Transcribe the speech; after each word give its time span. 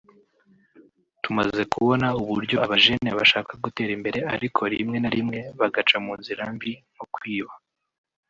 ‘’Tumaze 1.23 1.61
kubona 1.73 2.07
uburyo 2.21 2.57
abajene 2.65 3.09
bashaka 3.19 3.51
gutera 3.63 3.91
imbere 3.97 4.19
ariko 4.35 4.61
rimwe 4.73 4.97
na 5.01 5.09
rimwe 5.15 5.39
bagaca 5.59 5.97
mu 6.05 6.13
nzira 6.19 6.43
mbi 6.55 6.71
nko 6.93 7.05
kwiba 7.15 7.53